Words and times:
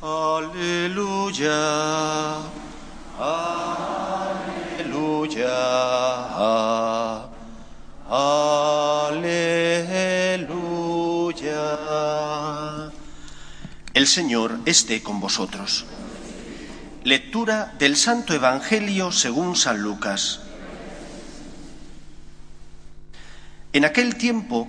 Aleluya. 0.00 1.58
Aleluya. 3.18 4.78
Aleluya. 8.08 9.48
El 13.92 14.06
Señor 14.06 14.60
esté 14.66 15.02
con 15.02 15.18
vosotros. 15.18 15.84
Lectura 17.02 17.74
del 17.80 17.96
Santo 17.96 18.34
Evangelio 18.34 19.10
según 19.10 19.56
San 19.56 19.82
Lucas. 19.82 20.42
En 23.72 23.84
aquel 23.84 24.14
tiempo, 24.16 24.68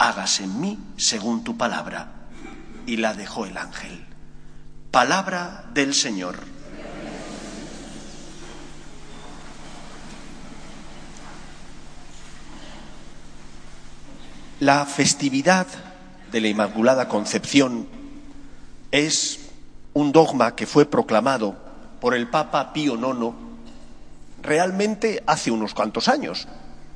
hágase 0.00 0.44
en 0.44 0.60
mí 0.60 0.78
según 0.96 1.44
tu 1.44 1.56
palabra. 1.56 2.08
Y 2.86 2.96
la 2.96 3.14
dejó 3.14 3.44
el 3.44 3.56
ángel. 3.58 4.06
Palabra 4.90 5.66
del 5.74 5.94
Señor. 5.94 6.36
La 14.58 14.86
festividad 14.86 15.66
de 16.32 16.40
la 16.40 16.48
Inmaculada 16.48 17.06
Concepción 17.06 17.86
es 18.90 19.50
un 19.92 20.12
dogma 20.12 20.56
que 20.56 20.66
fue 20.66 20.86
proclamado 20.86 21.56
por 22.00 22.14
el 22.14 22.28
Papa 22.28 22.72
Pío 22.72 22.94
IX 22.94 23.34
realmente 24.42 25.22
hace 25.26 25.50
unos 25.50 25.74
cuantos 25.74 26.08
años, 26.08 26.48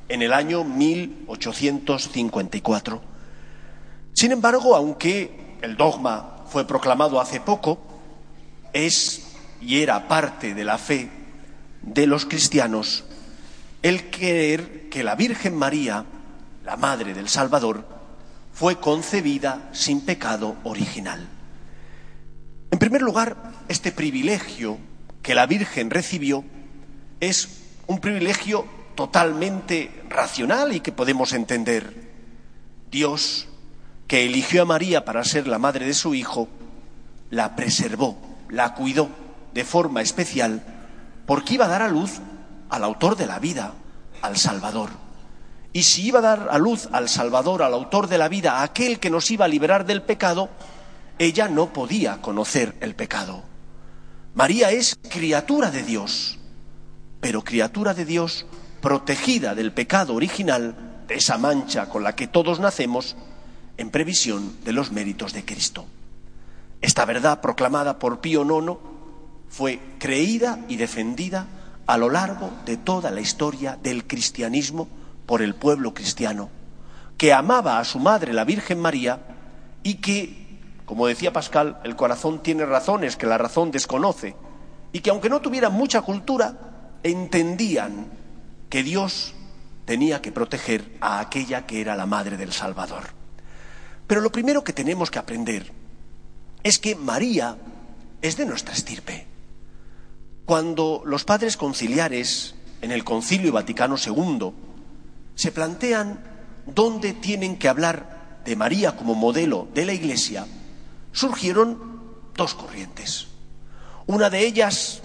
en 0.09 0.21
el 0.21 0.33
año 0.33 0.63
1854. 0.63 3.01
Sin 4.13 4.31
embargo, 4.31 4.75
aunque 4.75 5.57
el 5.61 5.77
dogma 5.77 6.43
fue 6.47 6.65
proclamado 6.65 7.19
hace 7.19 7.39
poco, 7.39 7.79
es 8.73 9.21
y 9.61 9.81
era 9.81 10.07
parte 10.07 10.53
de 10.53 10.63
la 10.63 10.77
fe 10.77 11.09
de 11.81 12.07
los 12.07 12.25
cristianos 12.25 13.05
el 13.85 14.09
creer 14.09 14.89
que 14.89 15.03
la 15.03 15.13
Virgen 15.13 15.55
María, 15.55 16.05
la 16.63 16.75
Madre 16.75 17.13
del 17.13 17.29
Salvador, 17.29 17.87
fue 18.51 18.79
concebida 18.79 19.69
sin 19.73 20.01
pecado 20.01 20.55
original. 20.63 21.29
En 22.71 22.79
primer 22.79 23.03
lugar, 23.03 23.37
este 23.67 23.91
privilegio 23.91 24.79
que 25.21 25.35
la 25.35 25.45
Virgen 25.45 25.91
recibió 25.91 26.43
es 27.19 27.61
un 27.85 27.99
privilegio 27.99 28.65
totalmente 28.95 30.03
racional 30.09 30.73
y 30.73 30.79
que 30.79 30.91
podemos 30.91 31.33
entender. 31.33 32.05
Dios, 32.89 33.47
que 34.07 34.25
eligió 34.25 34.61
a 34.61 34.65
María 34.65 35.05
para 35.05 35.23
ser 35.23 35.47
la 35.47 35.59
madre 35.59 35.85
de 35.85 35.93
su 35.93 36.15
Hijo, 36.15 36.47
la 37.29 37.55
preservó, 37.55 38.17
la 38.49 38.73
cuidó 38.73 39.09
de 39.53 39.65
forma 39.65 40.01
especial, 40.01 40.63
porque 41.25 41.55
iba 41.55 41.65
a 41.65 41.69
dar 41.69 41.81
a 41.81 41.87
luz 41.87 42.19
al 42.69 42.83
autor 42.83 43.15
de 43.15 43.25
la 43.25 43.39
vida, 43.39 43.73
al 44.21 44.37
Salvador. 44.37 44.89
Y 45.73 45.83
si 45.83 46.07
iba 46.07 46.19
a 46.19 46.21
dar 46.21 46.47
a 46.51 46.57
luz 46.57 46.87
al 46.91 47.09
Salvador, 47.09 47.61
al 47.61 47.73
autor 47.73 48.07
de 48.07 48.17
la 48.17 48.29
vida, 48.29 48.59
a 48.59 48.63
aquel 48.63 48.99
que 48.99 49.09
nos 49.09 49.29
iba 49.29 49.45
a 49.45 49.49
liberar 49.49 49.85
del 49.85 50.01
pecado, 50.01 50.49
ella 51.19 51.47
no 51.47 51.73
podía 51.73 52.21
conocer 52.21 52.75
el 52.79 52.95
pecado. 52.95 53.43
María 54.33 54.71
es 54.71 54.97
criatura 55.09 55.71
de 55.71 55.83
Dios, 55.83 56.39
pero 57.19 57.43
criatura 57.43 57.93
de 57.93 58.05
Dios 58.05 58.45
protegida 58.81 59.55
del 59.55 59.71
pecado 59.71 60.13
original, 60.13 60.75
de 61.07 61.15
esa 61.15 61.37
mancha 61.37 61.87
con 61.89 62.03
la 62.03 62.15
que 62.15 62.27
todos 62.27 62.59
nacemos, 62.59 63.15
en 63.77 63.89
previsión 63.89 64.55
de 64.63 64.73
los 64.73 64.91
méritos 64.91 65.33
de 65.33 65.43
Cristo. 65.43 65.85
Esta 66.81 67.05
verdad 67.05 67.41
proclamada 67.41 67.99
por 67.99 68.21
Pío 68.21 68.43
IX 68.43 68.77
fue 69.49 69.79
creída 69.99 70.59
y 70.67 70.77
defendida 70.77 71.47
a 71.87 71.97
lo 71.97 72.09
largo 72.09 72.51
de 72.65 72.77
toda 72.77 73.11
la 73.11 73.21
historia 73.21 73.77
del 73.81 74.05
cristianismo 74.07 74.87
por 75.25 75.41
el 75.41 75.55
pueblo 75.55 75.93
cristiano, 75.93 76.49
que 77.17 77.33
amaba 77.33 77.79
a 77.79 77.85
su 77.85 77.99
madre, 77.99 78.33
la 78.33 78.43
Virgen 78.43 78.79
María, 78.79 79.19
y 79.83 79.95
que, 79.95 80.59
como 80.85 81.07
decía 81.07 81.31
Pascal, 81.33 81.79
el 81.83 81.95
corazón 81.95 82.41
tiene 82.41 82.65
razones 82.65 83.17
que 83.17 83.27
la 83.27 83.37
razón 83.37 83.71
desconoce, 83.71 84.35
y 84.91 84.99
que 84.99 85.09
aunque 85.09 85.29
no 85.29 85.41
tuvieran 85.41 85.73
mucha 85.73 86.01
cultura, 86.01 86.97
entendían 87.03 88.07
que 88.69 88.83
Dios 88.83 89.33
tenía 89.85 90.21
que 90.21 90.31
proteger 90.31 90.97
a 90.99 91.19
aquella 91.19 91.65
que 91.65 91.81
era 91.81 91.95
la 91.95 92.05
madre 92.05 92.37
del 92.37 92.51
Salvador. 92.51 93.03
Pero 94.07 94.21
lo 94.21 94.31
primero 94.31 94.63
que 94.63 94.73
tenemos 94.73 95.09
que 95.11 95.19
aprender 95.19 95.71
es 96.63 96.79
que 96.79 96.95
María 96.95 97.57
es 98.21 98.37
de 98.37 98.45
nuestra 98.45 98.73
estirpe. 98.73 99.27
Cuando 100.45 101.01
los 101.05 101.25
padres 101.25 101.57
conciliares 101.57 102.55
en 102.81 102.91
el 102.91 103.03
Concilio 103.03 103.51
Vaticano 103.51 103.95
II 104.03 104.51
se 105.35 105.51
plantean 105.51 106.19
dónde 106.65 107.13
tienen 107.13 107.57
que 107.57 107.67
hablar 107.67 108.41
de 108.45 108.55
María 108.55 108.95
como 108.95 109.15
modelo 109.15 109.67
de 109.73 109.85
la 109.85 109.93
Iglesia, 109.93 110.45
surgieron 111.11 112.01
dos 112.35 112.53
corrientes. 112.53 113.27
Una 114.07 114.29
de 114.29 114.45
ellas 114.45 115.01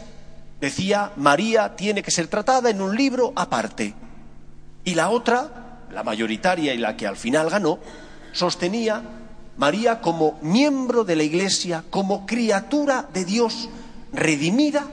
decía, 0.60 1.12
María 1.16 1.76
tiene 1.76 2.02
que 2.02 2.10
ser 2.10 2.28
tratada 2.28 2.70
en 2.70 2.80
un 2.80 2.96
libro 2.96 3.32
aparte. 3.36 3.94
Y 4.84 4.94
la 4.94 5.10
otra, 5.10 5.86
la 5.92 6.02
mayoritaria 6.02 6.74
y 6.74 6.78
la 6.78 6.96
que 6.96 7.06
al 7.06 7.16
final 7.16 7.50
ganó, 7.50 7.78
sostenía, 8.32 9.02
María 9.56 10.00
como 10.00 10.38
miembro 10.42 11.04
de 11.04 11.16
la 11.16 11.22
Iglesia, 11.22 11.84
como 11.90 12.26
criatura 12.26 13.08
de 13.12 13.24
Dios 13.24 13.68
redimida, 14.12 14.86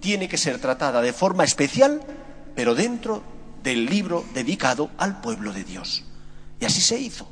tiene 0.00 0.28
que 0.28 0.36
ser 0.36 0.60
tratada 0.60 1.00
de 1.00 1.12
forma 1.12 1.44
especial, 1.44 2.00
pero 2.54 2.74
dentro 2.74 3.22
del 3.62 3.86
libro 3.86 4.24
dedicado 4.34 4.90
al 4.98 5.20
pueblo 5.20 5.52
de 5.52 5.64
Dios. 5.64 6.04
Y 6.60 6.64
así 6.64 6.80
se 6.80 6.98
hizo. 6.98 7.28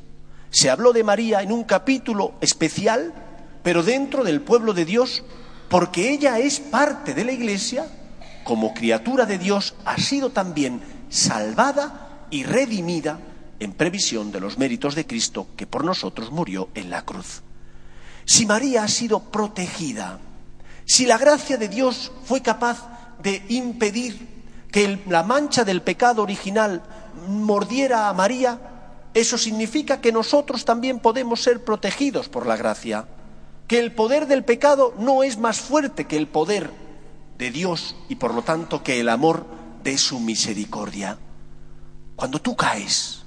Se 0.51 0.71
habló 0.71 0.93
de 0.93 1.05
María 1.05 1.43
en 1.43 1.53
un 1.53 1.65
capítulo 1.65 2.35
especial, 2.41 3.13
pero 3.63 3.83
dentro 3.83 4.25
del 4.25 4.41
pueblo 4.41 4.73
de 4.73 4.85
Dios, 4.85 5.23
porque 5.73 6.11
ella 6.11 6.39
es 6.39 6.61
parte 6.61 7.15
de 7.15 7.25
la 7.25 7.33
Iglesia, 7.33 7.87
como 8.45 8.75
criatura 8.75 9.25
de 9.25 9.39
Dios, 9.39 9.75
ha 9.87 9.97
sido 9.97 10.29
también 10.29 10.83
salvada 11.09 12.27
y 12.29 12.45
redimida 12.45 13.19
en 13.59 13.73
previsión 13.73 14.31
de 14.33 14.41
los 14.41 14.59
méritos 14.59 14.95
de 14.95 15.07
Cristo 15.07 15.47
que 15.57 15.67
por 15.67 15.83
nosotros 15.83 16.31
murió 16.31 16.69
en 16.75 16.91
la 16.91 17.07
cruz. 17.07 17.41
Si 18.27 18.45
María 18.45 18.85
ha 18.85 18.89
sido 18.89 19.21
protegida, 19.21 20.19
si 20.85 21.07
la 21.07 21.17
gracia 21.17 21.57
de 21.57 21.69
Dios 21.69 22.13
fue 22.27 22.43
capaz 22.43 22.87
de 23.23 23.43
impedir 23.49 24.29
que 24.71 24.99
la 25.09 25.23
mancha 25.23 25.65
del 25.65 25.81
pecado 25.81 26.23
original 26.23 26.83
mordiera 27.29 28.11
a 28.11 28.13
María, 28.13 28.61
eso 29.15 29.39
significa 29.39 30.03
que 30.03 30.13
nosotros 30.13 30.67
también 30.67 30.99
podemos 30.99 31.43
ser 31.43 31.65
protegidos 31.65 32.29
por 32.29 32.47
la 32.47 32.59
gracia, 32.59 33.07
que 33.73 33.79
el 33.79 33.93
poder 33.93 34.27
del 34.27 34.45
pecado 34.45 34.93
no 34.99 35.23
es 35.23 35.39
más 35.39 35.59
fuerte 35.59 36.05
que 36.05 36.19
el 36.19 36.27
poder 36.29 36.69
de 37.39 37.51
Dios 37.51 37.97
y 38.11 38.17
por 38.17 38.35
lo 38.35 38.43
tanto 38.43 38.83
que 38.83 39.01
el 39.01 39.09
amor 39.09 39.47
de 39.83 39.97
su 39.97 40.21
misericordia. 40.21 41.17
Cuando 42.15 42.39
tú 42.39 42.55
caes, 42.55 43.23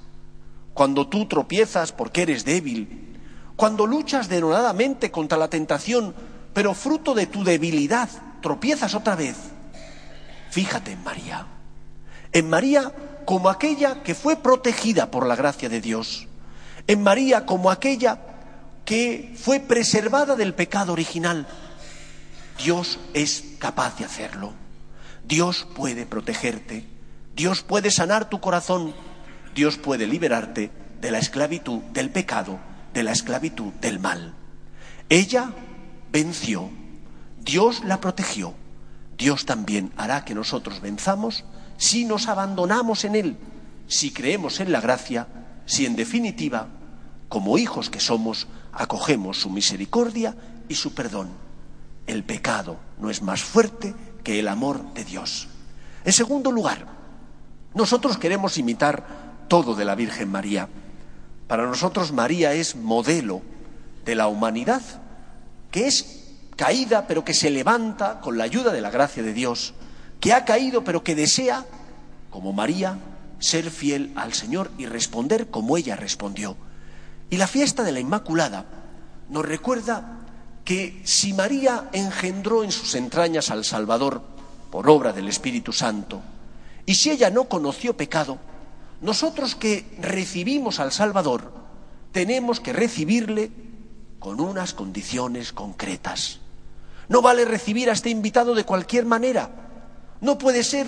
cuando 0.72 1.08
tú 1.08 1.26
tropiezas 1.26 1.90
porque 1.90 2.22
eres 2.22 2.44
débil, 2.44 3.18
cuando 3.56 3.88
luchas 3.88 4.28
denodadamente 4.28 5.10
contra 5.10 5.36
la 5.36 5.50
tentación, 5.50 6.14
pero 6.54 6.74
fruto 6.74 7.12
de 7.12 7.26
tu 7.26 7.42
debilidad 7.42 8.08
tropiezas 8.40 8.94
otra 8.94 9.16
vez, 9.16 9.34
fíjate 10.52 10.92
en 10.92 11.02
María. 11.02 11.44
En 12.30 12.48
María 12.48 12.92
como 13.24 13.50
aquella 13.50 14.04
que 14.04 14.14
fue 14.14 14.36
protegida 14.36 15.10
por 15.10 15.26
la 15.26 15.34
gracia 15.34 15.68
de 15.68 15.80
Dios. 15.80 16.28
En 16.86 17.02
María 17.02 17.46
como 17.46 17.68
aquella 17.68 18.35
que 18.86 19.34
fue 19.36 19.60
preservada 19.60 20.34
del 20.34 20.54
pecado 20.54 20.94
original. 20.94 21.46
Dios 22.64 22.98
es 23.12 23.44
capaz 23.58 23.98
de 23.98 24.06
hacerlo. 24.06 24.54
Dios 25.28 25.66
puede 25.76 26.06
protegerte. 26.06 26.86
Dios 27.34 27.60
puede 27.60 27.90
sanar 27.90 28.30
tu 28.30 28.40
corazón 28.40 28.94
Dios 29.56 29.78
puede 29.78 30.06
liberarte 30.06 30.70
de 31.00 31.10
la 31.10 31.18
esclavitud 31.18 31.80
del 31.94 32.10
pecado, 32.10 32.60
de 32.92 33.02
la 33.02 33.12
esclavitud 33.12 33.72
del 33.80 33.98
mal. 33.98 34.34
Ella 35.08 35.50
venció, 36.12 36.68
Dios 37.42 37.82
la 37.82 37.98
protegió, 37.98 38.52
Dios 39.16 39.46
también 39.46 39.94
hará 39.96 40.26
que 40.26 40.34
nosotros 40.34 40.82
venzamos 40.82 41.44
si 41.78 42.04
nos 42.04 42.28
abandonamos 42.28 43.06
en 43.06 43.14
Él, 43.14 43.38
si 43.86 44.10
creemos 44.10 44.60
en 44.60 44.72
la 44.72 44.82
gracia, 44.82 45.26
si 45.64 45.86
en 45.86 45.96
definitiva, 45.96 46.68
como 47.30 47.56
hijos 47.56 47.88
que 47.88 48.00
somos, 48.00 48.48
acogemos 48.76 49.40
su 49.40 49.50
misericordia 49.50 50.36
y 50.68 50.74
su 50.74 50.94
perdón. 50.94 51.30
El 52.06 52.22
pecado 52.22 52.76
no 52.98 53.10
es 53.10 53.22
más 53.22 53.42
fuerte 53.42 53.94
que 54.22 54.38
el 54.38 54.48
amor 54.48 54.94
de 54.94 55.04
Dios. 55.04 55.48
En 56.04 56.12
segundo 56.12 56.52
lugar, 56.52 56.86
nosotros 57.74 58.18
queremos 58.18 58.58
imitar 58.58 59.46
todo 59.48 59.74
de 59.74 59.84
la 59.84 59.94
Virgen 59.94 60.30
María. 60.30 60.68
Para 61.48 61.66
nosotros 61.66 62.12
María 62.12 62.52
es 62.52 62.76
modelo 62.76 63.42
de 64.04 64.14
la 64.14 64.28
humanidad, 64.28 64.82
que 65.70 65.86
es 65.86 66.34
caída 66.56 67.06
pero 67.06 67.24
que 67.24 67.34
se 67.34 67.50
levanta 67.50 68.20
con 68.20 68.38
la 68.38 68.44
ayuda 68.44 68.72
de 68.72 68.80
la 68.80 68.90
gracia 68.90 69.22
de 69.22 69.32
Dios, 69.32 69.74
que 70.20 70.32
ha 70.32 70.44
caído 70.44 70.84
pero 70.84 71.02
que 71.02 71.14
desea, 71.14 71.64
como 72.30 72.52
María, 72.52 72.98
ser 73.38 73.70
fiel 73.70 74.12
al 74.16 74.32
Señor 74.32 74.70
y 74.78 74.86
responder 74.86 75.50
como 75.50 75.76
ella 75.76 75.96
respondió. 75.96 76.56
Y 77.30 77.36
la 77.36 77.46
fiesta 77.46 77.82
de 77.82 77.92
la 77.92 78.00
Inmaculada 78.00 78.64
nos 79.28 79.44
recuerda 79.44 80.20
que 80.64 81.00
si 81.04 81.32
María 81.32 81.88
engendró 81.92 82.64
en 82.64 82.72
sus 82.72 82.94
entrañas 82.94 83.50
al 83.50 83.64
Salvador 83.64 84.22
por 84.70 84.88
obra 84.88 85.12
del 85.12 85.28
Espíritu 85.28 85.72
Santo, 85.72 86.20
y 86.84 86.94
si 86.94 87.10
ella 87.10 87.30
no 87.30 87.44
conoció 87.44 87.96
pecado, 87.96 88.38
nosotros 89.00 89.54
que 89.54 89.96
recibimos 89.98 90.80
al 90.80 90.92
Salvador, 90.92 91.52
tenemos 92.12 92.60
que 92.60 92.72
recibirle 92.72 93.50
con 94.18 94.40
unas 94.40 94.72
condiciones 94.72 95.52
concretas. 95.52 96.40
No 97.08 97.22
vale 97.22 97.44
recibir 97.44 97.90
a 97.90 97.92
este 97.92 98.10
invitado 98.10 98.54
de 98.54 98.64
cualquier 98.64 99.04
manera. 99.04 99.50
No 100.20 100.38
puede 100.38 100.64
ser 100.64 100.86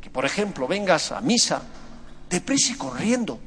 que, 0.00 0.10
por 0.10 0.24
ejemplo, 0.24 0.66
vengas 0.66 1.12
a 1.12 1.20
misa 1.20 1.62
deprisa 2.30 2.72
y 2.72 2.76
corriendo, 2.76 3.38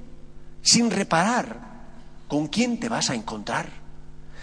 sin 0.62 0.90
reparar 0.90 1.77
con 2.28 2.48
quién 2.48 2.80
te 2.80 2.90
vas 2.90 3.10
a 3.10 3.16
encontrar, 3.16 3.70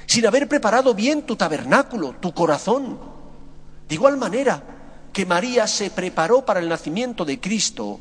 sin 0.06 0.26
haber 0.26 0.48
preparado 0.48 0.94
bien 0.94 1.22
tu 1.22 1.36
tabernáculo, 1.36 2.12
tu 2.20 2.32
corazón. 2.32 2.98
De 3.88 3.94
igual 3.94 4.16
manera 4.16 4.62
que 5.12 5.26
María 5.26 5.66
se 5.66 5.90
preparó 5.90 6.44
para 6.44 6.60
el 6.60 6.69
nacimiento 6.69 7.25
de 7.25 7.40
Cristo 7.40 8.00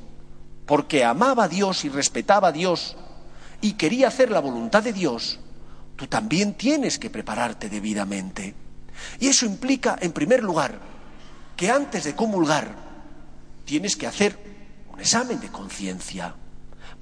porque 0.65 1.03
amaba 1.03 1.45
a 1.45 1.47
Dios 1.47 1.85
y 1.85 1.89
respetaba 1.89 2.49
a 2.49 2.51
Dios 2.51 2.95
y 3.61 3.73
quería 3.73 4.07
hacer 4.07 4.31
la 4.31 4.39
voluntad 4.39 4.83
de 4.83 4.93
Dios, 4.93 5.39
tú 5.95 6.07
también 6.07 6.55
tienes 6.55 6.99
que 6.99 7.09
prepararte 7.09 7.69
debidamente. 7.69 8.55
Y 9.19 9.27
eso 9.27 9.45
implica, 9.45 9.97
en 10.01 10.11
primer 10.11 10.43
lugar, 10.43 10.79
que 11.55 11.69
antes 11.69 12.03
de 12.03 12.15
comulgar 12.15 12.75
tienes 13.65 13.95
que 13.95 14.07
hacer 14.07 14.37
un 14.91 14.99
examen 14.99 15.39
de 15.39 15.49
conciencia 15.49 16.35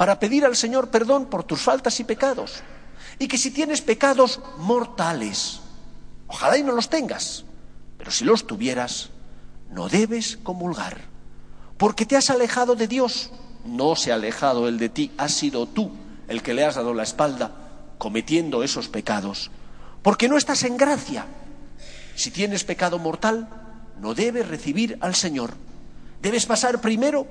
para 0.02 0.18
pedir 0.18 0.46
al 0.46 0.56
Señor 0.56 0.90
perdón 0.90 1.28
por 1.28 1.44
tus 1.44 1.62
faltas 1.62 2.00
y 2.00 2.04
pecados. 2.04 2.64
Y 3.20 3.28
que 3.28 3.38
si 3.38 3.52
tienes 3.52 3.82
pecados 3.82 4.40
mortales, 4.58 5.60
ojalá 6.26 6.58
y 6.58 6.64
no 6.64 6.72
los 6.72 6.90
tengas, 6.90 7.46
pero 8.00 8.10
si 8.10 8.26
los 8.26 8.48
tuvieras, 8.48 9.12
no 9.70 9.90
debes 9.90 10.38
comulgar, 10.38 11.02
porque 11.78 12.08
te 12.08 12.18
has 12.18 12.32
alejado 12.32 12.74
de 12.76 12.88
Dios 12.88 13.30
no 13.64 13.96
se 13.96 14.12
ha 14.12 14.16
alejado 14.16 14.68
él 14.68 14.80
de 14.80 14.90
ti, 14.90 15.12
has 15.20 15.34
sido 15.34 15.68
tú 15.68 15.92
el 16.28 16.42
que 16.42 16.56
le 16.56 16.66
has 16.66 16.74
dado 16.74 16.96
la 16.96 17.04
espalda 17.04 17.52
cometiendo 18.00 18.64
esos 18.64 18.88
pecados, 18.88 19.52
porque 20.02 20.28
no 20.28 20.36
estás 20.36 20.64
en 20.64 20.78
gracia. 20.78 21.28
Si 22.16 22.32
tienes 22.32 22.64
pecado 22.64 22.98
mortal, 22.98 23.50
no 24.00 24.16
debes 24.16 24.48
recibir 24.48 24.98
al 25.00 25.14
Señor. 25.14 25.54
Debes 26.24 26.48
pasar 26.48 26.82
primero 26.82 27.28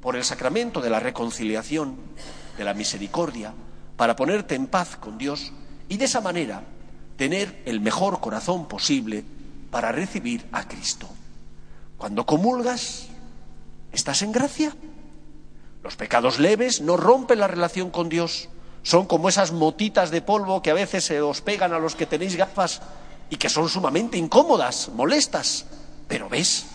por 0.00 0.16
el 0.16 0.24
sacramento 0.24 0.80
de 0.80 0.90
la 0.90 1.00
reconciliación, 1.00 1.96
de 2.56 2.64
la 2.64 2.74
misericordia, 2.74 3.52
para 3.96 4.16
ponerte 4.16 4.54
en 4.54 4.66
paz 4.66 4.96
con 4.96 5.18
Dios 5.18 5.52
y 5.88 5.96
de 5.96 6.04
esa 6.04 6.20
manera 6.20 6.62
tener 7.16 7.62
el 7.66 7.80
mejor 7.80 8.20
corazón 8.20 8.68
posible 8.68 9.24
para 9.70 9.92
recibir 9.92 10.46
a 10.52 10.66
Cristo. 10.68 11.08
Cuando 11.96 12.24
comulgas, 12.24 13.08
¿estás 13.92 14.22
en 14.22 14.32
gracia? 14.32 14.74
Los 15.82 15.96
pecados 15.96 16.38
leves 16.38 16.80
no 16.80 16.96
rompen 16.96 17.40
la 17.40 17.48
relación 17.48 17.90
con 17.90 18.08
Dios. 18.08 18.48
Son 18.82 19.06
como 19.06 19.28
esas 19.28 19.52
motitas 19.52 20.10
de 20.10 20.22
polvo 20.22 20.62
que 20.62 20.70
a 20.70 20.74
veces 20.74 21.04
se 21.04 21.20
os 21.20 21.40
pegan 21.40 21.72
a 21.72 21.78
los 21.78 21.96
que 21.96 22.06
tenéis 22.06 22.36
gafas 22.36 22.80
y 23.30 23.36
que 23.36 23.48
son 23.48 23.68
sumamente 23.68 24.16
incómodas, 24.16 24.88
molestas. 24.94 25.66
Pero 26.06 26.28
ves, 26.28 26.66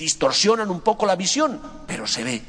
distorsionan 0.00 0.68
un 0.68 0.80
poco 0.80 1.06
la 1.06 1.14
visión, 1.14 1.60
pero 1.86 2.08
se 2.08 2.24
ve. 2.24 2.42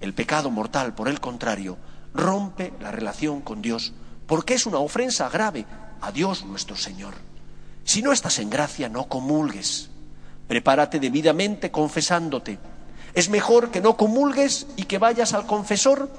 El 0.00 0.14
pecado 0.14 0.50
mortal, 0.50 0.96
por 0.96 1.06
el 1.06 1.20
contrario, 1.20 1.78
rompe 2.12 2.72
la 2.80 2.90
relación 2.90 3.40
con 3.40 3.62
Dios 3.62 3.92
porque 4.26 4.54
es 4.54 4.66
una 4.66 4.78
ofensa 4.78 5.28
grave 5.28 5.64
a 6.00 6.10
Dios 6.10 6.44
nuestro 6.44 6.74
Señor. 6.74 7.14
Si 7.84 8.02
no 8.02 8.10
estás 8.10 8.40
en 8.40 8.50
gracia, 8.50 8.88
no 8.88 9.06
comulgues. 9.06 9.90
Prepárate 10.48 10.98
debidamente 10.98 11.70
confesándote 11.70 12.58
es 13.14 13.28
mejor 13.28 13.70
que 13.70 13.80
no 13.80 13.96
comulgues 13.96 14.66
y 14.76 14.84
que 14.84 14.98
vayas 14.98 15.32
al 15.32 15.46
confesor 15.46 16.10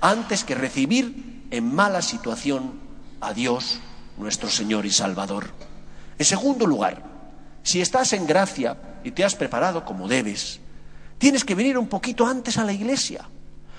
antes 0.00 0.44
que 0.44 0.54
recibir 0.54 1.46
en 1.50 1.74
mala 1.74 2.02
situación 2.02 2.80
a 3.20 3.32
Dios, 3.32 3.80
nuestro 4.18 4.50
Señor 4.50 4.84
y 4.84 4.90
Salvador. 4.90 5.50
En 6.18 6.26
segundo 6.26 6.66
lugar, 6.66 7.02
si 7.62 7.80
estás 7.80 8.12
en 8.12 8.26
gracia 8.26 8.76
y 9.04 9.12
te 9.12 9.24
has 9.24 9.36
preparado 9.36 9.84
como 9.84 10.08
debes, 10.08 10.60
tienes 11.18 11.44
que 11.44 11.54
venir 11.54 11.78
un 11.78 11.86
poquito 11.86 12.26
antes 12.26 12.58
a 12.58 12.64
la 12.64 12.72
iglesia. 12.72 13.28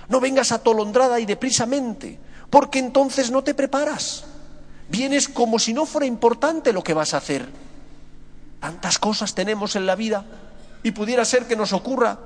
No 0.08 0.20
vengas 0.20 0.52
atolondrada 0.52 1.20
y 1.20 1.26
deprisamente, 1.26 2.20
porque 2.50 2.80
entonces 2.80 3.32
no 3.32 3.44
te 3.44 3.56
preparas. 3.56 4.26
Vienes 4.88 5.28
como 5.28 5.58
si 5.58 5.74
no 5.74 5.86
fuera 5.86 6.06
importante 6.06 6.72
lo 6.72 6.84
que 6.84 6.94
vas 6.94 7.14
a 7.14 7.18
hacer. 7.18 7.50
Tantas 8.60 9.00
cosas 9.00 9.34
tenemos 9.34 9.76
en 9.76 9.86
la 9.86 9.96
vida 9.96 10.24
y 10.84 10.92
pudiera 10.92 11.26
ser 11.26 11.48
que 11.48 11.56
nos 11.56 11.74
ocurra 11.74 12.20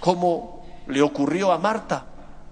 como 0.00 0.66
le 0.86 1.00
ocurrió 1.00 1.52
a 1.52 1.58
Marta, 1.58 2.04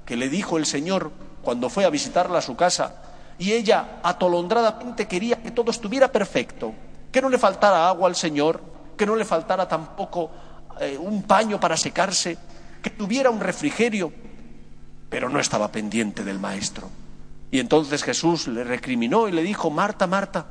que 0.07 0.17
le 0.17 0.29
dijo 0.29 0.57
el 0.57 0.65
Señor 0.65 1.13
cuando 1.43 1.69
fue 1.69 1.85
a 1.85 1.91
visitarla 1.91 2.39
a 2.39 2.43
su 2.43 2.57
casa, 2.57 2.95
y 3.39 3.53
ella 3.53 4.01
atolondradamente 4.03 5.07
quería 5.07 5.43
que 5.43 5.51
todo 5.51 5.71
estuviera 5.71 6.13
perfecto, 6.13 6.73
que 7.11 7.23
no 7.23 7.29
le 7.29 7.39
faltara 7.39 7.89
agua 7.89 8.09
al 8.09 8.17
Señor, 8.17 8.63
que 9.01 9.07
no 9.07 9.17
le 9.17 9.25
faltara 9.25 9.67
tampoco 9.67 10.31
eh, 10.79 10.99
un 10.99 11.23
paño 11.23 11.59
para 11.59 11.75
secarse, 11.75 12.37
que 12.83 12.91
tuviera 12.91 13.31
un 13.31 13.41
refrigerio, 13.41 14.13
pero 15.09 15.31
no 15.31 15.41
estaba 15.41 15.73
pendiente 15.73 16.23
del 16.23 16.39
Maestro. 16.39 16.91
Y 17.51 17.61
entonces 17.61 18.03
Jesús 18.03 18.47
le 18.47 18.63
recriminó 18.63 19.27
y 19.27 19.33
le 19.33 19.43
dijo, 19.43 19.71
Marta, 19.71 20.07
Marta, 20.07 20.49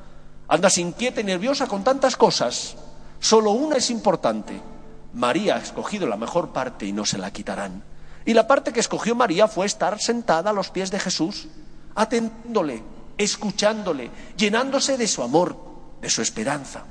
andas 0.48 0.80
inquieta 0.80 1.22
y 1.22 1.26
nerviosa 1.26 1.68
con 1.68 1.84
tantas 1.84 2.18
cosas, 2.18 2.76
solo 3.20 3.52
una 3.52 3.78
es 3.78 3.92
importante. 3.92 4.60
María 5.14 5.58
ha 5.58 5.60
escogido 5.60 6.08
la 6.08 6.18
mejor 6.18 6.50
parte 6.50 6.88
y 6.88 6.92
no 6.92 7.06
se 7.06 7.20
la 7.20 7.30
quitarán. 7.30 7.84
Y 8.26 8.34
la 8.34 8.48
parte 8.48 8.74
que 8.74 8.80
escogió 8.80 9.14
María 9.14 9.48
fue 9.48 9.68
estar 9.68 10.00
sentada 10.00 10.50
a 10.50 10.54
los 10.54 10.72
pies 10.72 10.90
de 10.90 11.00
Jesús, 11.00 11.50
atendiéndole, 11.94 12.82
escuchándole, 13.16 14.10
llenándose 14.36 14.98
de 14.98 15.08
su 15.08 15.22
amor, 15.22 15.56
de 16.02 16.10
su 16.10 16.24
esperanza. 16.24 16.86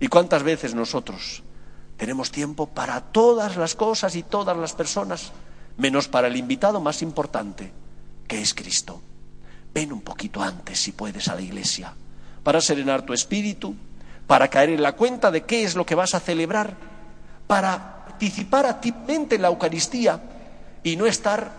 ¿Y 0.00 0.08
cuántas 0.08 0.42
veces 0.42 0.74
nosotros 0.74 1.42
tenemos 1.98 2.30
tiempo 2.30 2.66
para 2.66 3.00
todas 3.02 3.58
las 3.58 3.74
cosas 3.74 4.16
y 4.16 4.22
todas 4.22 4.56
las 4.56 4.72
personas, 4.72 5.30
menos 5.76 6.08
para 6.08 6.26
el 6.28 6.36
invitado 6.36 6.80
más 6.80 7.02
importante, 7.02 7.70
que 8.26 8.40
es 8.40 8.54
Cristo? 8.54 9.02
Ven 9.74 9.92
un 9.92 10.00
poquito 10.00 10.42
antes, 10.42 10.80
si 10.80 10.92
puedes, 10.92 11.28
a 11.28 11.34
la 11.34 11.42
iglesia, 11.42 11.94
para 12.42 12.62
serenar 12.62 13.02
tu 13.02 13.12
espíritu, 13.12 13.74
para 14.26 14.48
caer 14.48 14.70
en 14.70 14.82
la 14.82 14.92
cuenta 14.92 15.30
de 15.30 15.42
qué 15.42 15.64
es 15.64 15.76
lo 15.76 15.84
que 15.84 15.94
vas 15.94 16.14
a 16.14 16.20
celebrar, 16.20 16.76
para 17.46 18.00
participar 18.20 18.66
activamente 18.66 19.36
en 19.36 19.42
la 19.42 19.48
Eucaristía 19.48 20.20
y 20.82 20.96
no 20.96 21.06
estar 21.06 21.52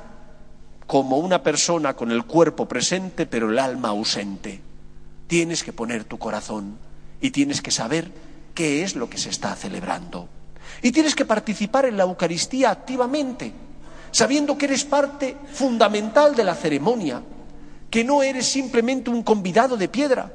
como 0.87 1.17
una 1.17 1.41
persona 1.41 1.95
con 1.95 2.11
el 2.11 2.25
cuerpo 2.25 2.67
presente 2.67 3.25
pero 3.25 3.49
el 3.49 3.59
alma 3.59 3.89
ausente. 3.89 4.61
Tienes 5.27 5.63
que 5.63 5.73
poner 5.73 6.03
tu 6.03 6.17
corazón 6.19 6.77
y 7.19 7.31
tienes 7.31 7.61
que 7.61 7.71
saber 7.71 8.11
qué 8.53 8.83
es 8.83 8.95
lo 8.95 9.09
que 9.09 9.17
se 9.17 9.29
está 9.29 9.55
celebrando. 9.55 10.29
Y 10.81 10.91
tienes 10.91 11.15
que 11.15 11.25
participar 11.25 11.85
en 11.85 11.97
la 11.97 12.03
Eucaristía 12.03 12.71
activamente, 12.71 13.53
sabiendo 14.11 14.57
que 14.57 14.65
eres 14.65 14.85
parte 14.85 15.37
fundamental 15.53 16.35
de 16.35 16.43
la 16.43 16.55
ceremonia, 16.55 17.21
que 17.89 18.03
no 18.03 18.23
eres 18.23 18.47
simplemente 18.47 19.09
un 19.09 19.23
convidado 19.23 19.77
de 19.77 19.89
piedra, 19.89 20.31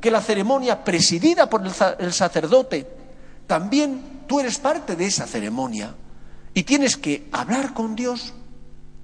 que 0.00 0.10
la 0.10 0.20
ceremonia 0.20 0.84
presidida 0.84 1.48
por 1.48 1.62
el 1.98 2.12
sacerdote, 2.12 2.86
también 3.46 4.22
tú 4.26 4.40
eres 4.40 4.58
parte 4.58 4.94
de 4.94 5.06
esa 5.06 5.26
ceremonia 5.26 5.94
y 6.54 6.62
tienes 6.62 6.96
que 6.96 7.28
hablar 7.32 7.74
con 7.74 7.96
Dios 7.96 8.34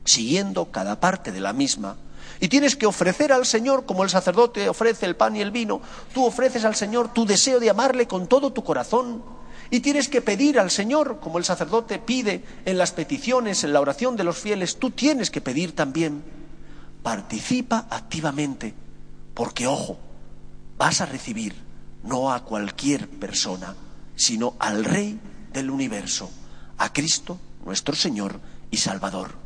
siguiendo 0.05 0.71
cada 0.71 1.01
parte 1.01 1.33
de 1.33 1.41
la 1.41 1.53
misma. 1.53 1.97
Y 2.41 2.49
tienes 2.49 2.77
que 2.77 2.87
ofrecer 2.87 3.33
al 3.33 3.47
Señor, 3.47 3.87
como 3.87 4.05
el 4.05 4.11
sacerdote 4.11 4.69
ofrece 4.69 5.07
el 5.07 5.17
pan 5.17 5.37
y 5.37 5.41
el 5.41 5.51
vino, 5.51 5.81
tú 6.13 6.25
ofreces 6.25 6.65
al 6.65 6.75
Señor 6.75 7.13
tu 7.13 7.25
deseo 7.25 7.61
de 7.61 7.71
amarle 7.71 8.07
con 8.07 8.27
todo 8.27 8.53
tu 8.53 8.65
corazón. 8.65 9.23
Y 9.71 9.81
tienes 9.81 10.09
que 10.09 10.21
pedir 10.21 10.59
al 10.59 10.71
Señor, 10.71 11.21
como 11.21 11.39
el 11.39 11.45
sacerdote 11.45 11.99
pide 11.99 12.45
en 12.65 12.79
las 12.79 12.93
peticiones, 12.93 13.65
en 13.65 13.73
la 13.73 13.81
oración 13.81 14.17
de 14.17 14.25
los 14.25 14.37
fieles, 14.39 14.79
tú 14.79 14.91
tienes 14.91 15.31
que 15.31 15.41
pedir 15.41 15.75
también. 15.75 16.23
Participa 17.03 17.87
activamente, 17.91 18.75
porque 19.35 19.67
ojo, 19.67 19.99
vas 20.77 21.01
a 21.01 21.07
recibir 21.07 21.55
no 22.03 22.33
a 22.33 22.45
cualquier 22.45 23.09
persona, 23.09 23.75
sino 24.17 24.55
al 24.59 24.85
Rey 24.85 25.19
del 25.53 25.71
universo, 25.71 26.31
a 26.79 26.93
Cristo, 26.93 27.39
nuestro 27.65 27.95
Señor 27.95 28.41
y 28.71 28.77
Salvador 28.77 29.45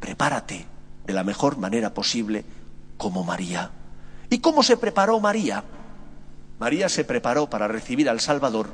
prepárate 0.00 0.66
de 1.08 1.14
la 1.14 1.24
mejor 1.24 1.56
manera 1.56 1.94
posible 1.94 2.44
como 2.98 3.24
María. 3.24 3.70
¿Y 4.28 4.40
cómo 4.40 4.62
se 4.62 4.76
preparó 4.76 5.18
María? 5.18 5.64
María 6.60 6.90
se 6.90 7.02
preparó 7.02 7.48
para 7.48 7.66
recibir 7.66 8.10
al 8.10 8.20
Salvador 8.20 8.68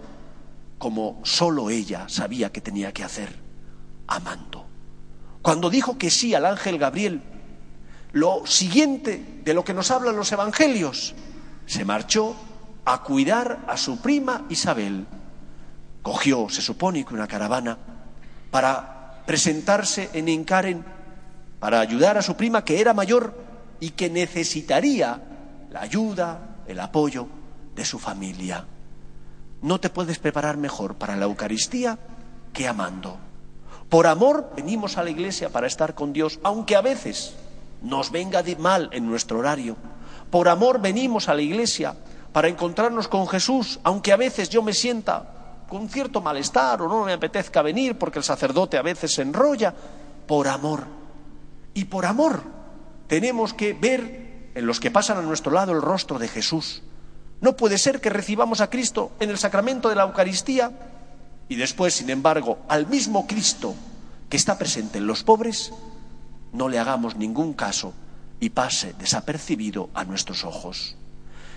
como 0.76 1.20
solo 1.22 1.70
ella 1.70 2.08
sabía 2.08 2.50
que 2.50 2.60
tenía 2.60 2.92
que 2.92 3.04
hacer, 3.04 3.38
amando. 4.08 4.66
Cuando 5.42 5.70
dijo 5.70 5.96
que 5.96 6.10
sí 6.10 6.34
al 6.34 6.44
ángel 6.44 6.76
Gabriel, 6.76 7.22
lo 8.10 8.44
siguiente 8.46 9.40
de 9.44 9.54
lo 9.54 9.64
que 9.64 9.72
nos 9.72 9.92
hablan 9.92 10.16
los 10.16 10.32
evangelios, 10.32 11.14
se 11.66 11.84
marchó 11.84 12.34
a 12.84 13.04
cuidar 13.04 13.64
a 13.68 13.76
su 13.76 14.00
prima 14.02 14.44
Isabel. 14.48 15.06
Cogió, 16.02 16.48
se 16.48 16.62
supone 16.62 17.04
que 17.04 17.14
una 17.14 17.28
caravana, 17.28 17.78
para 18.50 19.22
presentarse 19.24 20.10
en 20.14 20.28
Encaren 20.28 20.93
para 21.58 21.80
ayudar 21.80 22.18
a 22.18 22.22
su 22.22 22.36
prima 22.36 22.64
que 22.64 22.80
era 22.80 22.94
mayor 22.94 23.34
y 23.80 23.90
que 23.90 24.10
necesitaría 24.10 25.20
la 25.70 25.80
ayuda, 25.80 26.56
el 26.66 26.80
apoyo 26.80 27.26
de 27.74 27.84
su 27.84 27.98
familia. 27.98 28.64
No 29.62 29.80
te 29.80 29.90
puedes 29.90 30.18
preparar 30.18 30.56
mejor 30.56 30.96
para 30.96 31.16
la 31.16 31.24
Eucaristía 31.24 31.98
que 32.52 32.68
amando. 32.68 33.18
Por 33.88 34.06
amor 34.06 34.52
venimos 34.56 34.96
a 34.96 35.02
la 35.02 35.10
iglesia 35.10 35.50
para 35.50 35.66
estar 35.66 35.94
con 35.94 36.12
Dios, 36.12 36.38
aunque 36.42 36.76
a 36.76 36.80
veces 36.80 37.34
nos 37.82 38.10
venga 38.10 38.42
de 38.42 38.56
mal 38.56 38.88
en 38.92 39.06
nuestro 39.06 39.38
horario. 39.38 39.76
Por 40.30 40.48
amor 40.48 40.80
venimos 40.80 41.28
a 41.28 41.34
la 41.34 41.42
iglesia 41.42 41.94
para 42.32 42.48
encontrarnos 42.48 43.08
con 43.08 43.28
Jesús, 43.28 43.78
aunque 43.84 44.12
a 44.12 44.16
veces 44.16 44.48
yo 44.48 44.62
me 44.62 44.72
sienta 44.72 45.64
con 45.68 45.88
cierto 45.88 46.20
malestar 46.20 46.82
o 46.82 46.88
no 46.88 47.04
me 47.04 47.12
apetezca 47.12 47.62
venir 47.62 47.98
porque 47.98 48.18
el 48.18 48.24
sacerdote 48.24 48.76
a 48.76 48.82
veces 48.82 49.12
se 49.12 49.22
enrolla. 49.22 49.74
Por 50.26 50.48
amor 50.48 51.03
y 51.74 51.86
por 51.86 52.06
amor 52.06 52.42
tenemos 53.08 53.52
que 53.52 53.74
ver 53.74 54.50
en 54.54 54.66
los 54.66 54.80
que 54.80 54.90
pasan 54.90 55.18
a 55.18 55.22
nuestro 55.22 55.52
lado 55.52 55.72
el 55.72 55.82
rostro 55.82 56.18
de 56.18 56.28
Jesús. 56.28 56.82
No 57.40 57.56
puede 57.56 57.76
ser 57.78 58.00
que 58.00 58.08
recibamos 58.08 58.60
a 58.60 58.70
Cristo 58.70 59.12
en 59.20 59.30
el 59.30 59.38
sacramento 59.38 59.88
de 59.88 59.96
la 59.96 60.04
Eucaristía 60.04 60.72
y 61.48 61.56
después, 61.56 61.94
sin 61.94 62.08
embargo, 62.08 62.58
al 62.68 62.86
mismo 62.86 63.26
Cristo 63.26 63.74
que 64.30 64.36
está 64.36 64.56
presente 64.56 64.98
en 64.98 65.06
los 65.06 65.24
pobres, 65.24 65.72
no 66.52 66.68
le 66.68 66.78
hagamos 66.78 67.16
ningún 67.16 67.52
caso 67.52 67.92
y 68.40 68.50
pase 68.50 68.94
desapercibido 68.98 69.90
a 69.92 70.04
nuestros 70.04 70.44
ojos. 70.44 70.96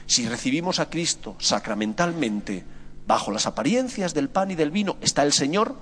Si 0.07 0.27
recibimos 0.27 0.79
a 0.79 0.89
Cristo 0.89 1.35
sacramentalmente, 1.39 2.65
bajo 3.05 3.31
las 3.31 3.45
apariencias 3.45 4.13
del 4.13 4.29
pan 4.29 4.51
y 4.51 4.55
del 4.55 4.71
vino, 4.71 4.97
está 5.01 5.23
el 5.23 5.33
Señor, 5.33 5.75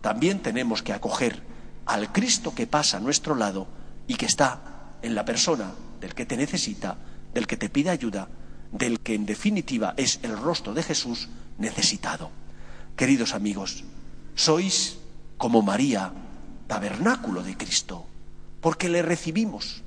también 0.00 0.40
tenemos 0.40 0.82
que 0.82 0.92
acoger 0.92 1.53
al 1.86 2.12
Cristo 2.12 2.54
que 2.54 2.66
pasa 2.66 2.96
a 2.96 3.00
nuestro 3.00 3.34
lado 3.34 3.66
y 4.06 4.14
que 4.14 4.26
está 4.26 4.96
en 5.02 5.14
la 5.14 5.24
persona 5.24 5.72
del 6.00 6.14
que 6.14 6.26
te 6.26 6.36
necesita, 6.36 6.96
del 7.32 7.46
que 7.46 7.56
te 7.56 7.68
pide 7.68 7.90
ayuda, 7.90 8.28
del 8.72 9.00
que 9.00 9.14
en 9.14 9.26
definitiva 9.26 9.94
es 9.96 10.20
el 10.22 10.36
rostro 10.36 10.74
de 10.74 10.82
Jesús 10.82 11.28
necesitado. 11.58 12.30
Queridos 12.96 13.34
amigos, 13.34 13.84
sois 14.34 14.98
como 15.36 15.62
María, 15.62 16.12
tabernáculo 16.66 17.42
de 17.42 17.56
Cristo, 17.56 18.06
porque 18.60 18.88
le 18.88 19.02
recibimos. 19.02 19.82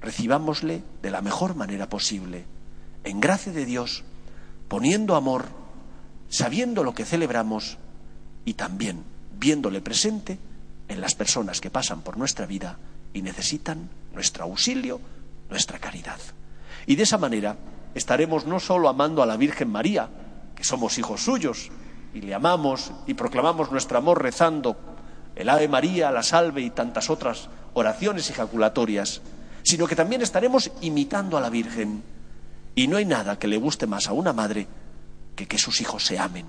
Recibámosle 0.00 0.82
de 1.02 1.10
la 1.10 1.22
mejor 1.22 1.56
manera 1.56 1.88
posible, 1.88 2.44
en 3.04 3.20
gracia 3.20 3.52
de 3.52 3.64
Dios, 3.64 4.04
poniendo 4.68 5.16
amor, 5.16 5.46
sabiendo 6.28 6.84
lo 6.84 6.94
que 6.94 7.04
celebramos 7.04 7.78
y 8.44 8.54
también 8.54 9.02
viéndole 9.38 9.80
presente 9.80 10.38
en 10.88 11.00
las 11.00 11.14
personas 11.14 11.60
que 11.60 11.70
pasan 11.70 12.02
por 12.02 12.16
nuestra 12.16 12.46
vida 12.46 12.78
y 13.12 13.22
necesitan 13.22 13.88
nuestro 14.12 14.44
auxilio, 14.44 15.00
nuestra 15.50 15.78
caridad. 15.78 16.18
Y 16.86 16.96
de 16.96 17.02
esa 17.02 17.18
manera 17.18 17.56
estaremos 17.94 18.46
no 18.46 18.60
solo 18.60 18.88
amando 18.88 19.22
a 19.22 19.26
la 19.26 19.36
Virgen 19.36 19.70
María, 19.70 20.08
que 20.54 20.64
somos 20.64 20.98
hijos 20.98 21.22
suyos, 21.24 21.70
y 22.14 22.20
le 22.20 22.34
amamos 22.34 22.92
y 23.06 23.14
proclamamos 23.14 23.70
nuestro 23.70 23.98
amor 23.98 24.22
rezando 24.22 24.76
el 25.34 25.50
Ave 25.50 25.68
María, 25.68 26.10
la 26.10 26.22
Salve 26.22 26.62
y 26.62 26.70
tantas 26.70 27.10
otras 27.10 27.48
oraciones 27.74 28.30
ejaculatorias, 28.30 29.20
sino 29.62 29.86
que 29.86 29.96
también 29.96 30.22
estaremos 30.22 30.70
imitando 30.80 31.36
a 31.36 31.40
la 31.40 31.50
Virgen. 31.50 32.02
Y 32.74 32.88
no 32.88 32.96
hay 32.96 33.04
nada 33.04 33.38
que 33.38 33.48
le 33.48 33.58
guste 33.58 33.86
más 33.86 34.08
a 34.08 34.12
una 34.12 34.32
madre 34.32 34.66
que 35.34 35.46
que 35.46 35.58
sus 35.58 35.80
hijos 35.82 36.06
se 36.06 36.18
amen. 36.18 36.46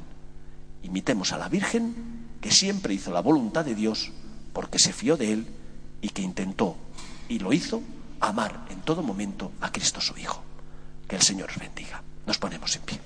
Imitemos 0.84 1.34
a 1.34 1.38
la 1.38 1.50
Virgen, 1.50 2.38
que 2.40 2.52
siempre 2.52 2.94
hizo 2.94 3.12
la 3.12 3.20
voluntad 3.20 3.66
de 3.66 3.76
Dios 3.76 4.14
porque 4.58 4.80
se 4.80 4.92
fió 4.92 5.18
de 5.18 5.34
él 5.34 5.46
y 6.02 6.10
que 6.10 6.24
intentó 6.24 6.76
y 7.30 7.38
lo 7.38 7.54
hizo 7.54 7.84
amar 8.20 8.66
en 8.72 8.82
todo 8.82 9.04
momento 9.04 9.52
a 9.62 9.72
Cristo 9.72 10.02
su 10.02 10.18
Hijo. 10.18 10.42
Que 11.08 11.16
el 11.16 11.22
Señor 11.22 11.52
os 11.52 11.60
bendiga. 11.60 12.02
Nos 12.26 12.40
ponemos 12.40 12.76
en 12.76 12.82
pie. 12.82 13.00